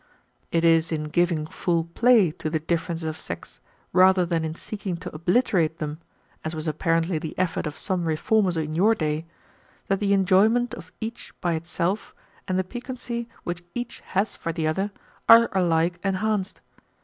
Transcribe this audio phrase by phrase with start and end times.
[0.51, 3.59] It is in giving full play to the differences of sex
[3.93, 5.99] rather than in seeking to obliterate them,
[6.43, 9.27] as was apparently the effort of some reformers in your day,
[9.89, 12.15] that the enjoyment of each by itself
[12.47, 14.89] and the piquancy which each has for the other,
[15.29, 16.61] are alike enhanced.